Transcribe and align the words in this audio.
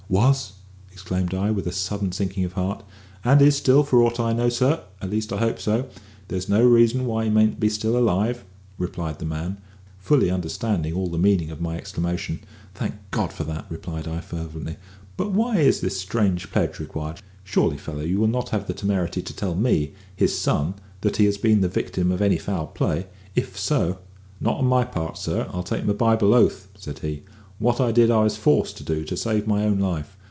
"Was?" 0.11 0.55
exclaimed 0.91 1.33
I, 1.33 1.51
with 1.51 1.65
a 1.67 1.71
sudden 1.71 2.11
sinking 2.11 2.43
of 2.43 2.51
heart. 2.51 2.83
"And 3.23 3.41
is 3.41 3.55
still, 3.55 3.81
for 3.83 4.03
aught 4.03 4.19
I 4.19 4.33
know, 4.33 4.49
sir; 4.49 4.83
at 5.01 5.09
least 5.09 5.31
I 5.31 5.37
hope 5.37 5.57
so; 5.57 5.87
there's 6.27 6.49
no 6.49 6.65
reason 6.67 7.05
why 7.05 7.23
he 7.23 7.29
mayn't 7.29 7.61
be 7.61 7.69
still 7.69 7.95
alive," 7.97 8.43
replied 8.77 9.19
the 9.19 9.25
man, 9.25 9.61
fully 9.99 10.29
understanding 10.29 10.91
all 10.93 11.07
the 11.07 11.17
meaning 11.17 11.49
of 11.49 11.61
my 11.61 11.77
exclamation. 11.77 12.41
"Thank 12.75 12.95
God 13.11 13.31
for 13.31 13.45
that," 13.45 13.65
replied 13.69 14.05
I 14.05 14.19
fervently. 14.19 14.75
"But 15.15 15.31
why 15.31 15.59
is 15.59 15.79
this 15.79 16.01
strange 16.01 16.51
pledge 16.51 16.77
required? 16.79 17.21
Surely, 17.45 17.77
fellow, 17.77 18.01
you 18.01 18.19
will 18.19 18.27
not 18.27 18.49
have 18.49 18.67
the 18.67 18.73
temerity 18.73 19.21
to 19.21 19.33
tell 19.33 19.55
me 19.55 19.93
his 20.13 20.37
son 20.37 20.73
that 20.99 21.15
he 21.15 21.25
has 21.25 21.37
been 21.37 21.61
the 21.61 21.69
victim 21.69 22.11
of 22.11 22.21
any 22.21 22.37
foul 22.37 22.67
play? 22.67 23.05
If 23.33 23.57
so" 23.57 23.99
"Not 24.41 24.57
on 24.57 24.65
my 24.65 24.83
part, 24.83 25.17
sir, 25.17 25.49
I'll 25.53 25.63
take 25.63 25.85
my 25.85 25.93
Bible 25.93 26.33
oath," 26.33 26.67
said 26.75 26.99
he, 26.99 27.23
"What 27.59 27.79
I 27.79 27.91
did 27.91 28.09
I 28.09 28.23
was 28.23 28.37
forced 28.37 28.77
to 28.77 28.83
do 28.83 29.05
to 29.05 29.15
save 29.15 29.45
my 29.45 29.65
own 29.65 29.77
life. 29.77 30.17